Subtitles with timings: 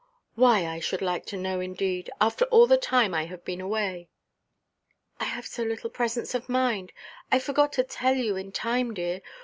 [0.33, 0.65] "Why?
[0.65, 2.09] I should like to know, indeed!
[2.19, 4.09] After all the time I have been away!"
[5.19, 6.91] "I have so little presence of mind.
[7.31, 9.21] I forgot to tell you in time, dear.